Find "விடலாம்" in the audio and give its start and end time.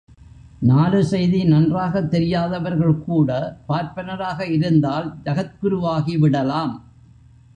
6.17-6.73